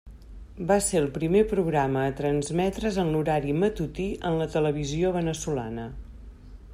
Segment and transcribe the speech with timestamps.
[0.69, 5.89] Va ser el primer programa a transmetre's en l'horari matutí en la televisió veneçolana.